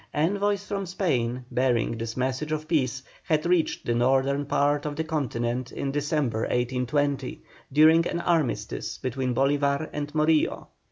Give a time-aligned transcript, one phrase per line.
[0.15, 5.03] Envoys from Spain bearing this message of peace had reached the northern part of the
[5.03, 7.39] continent in December, 1820,
[7.71, 10.69] during an armistice between Bolívar and Morillo.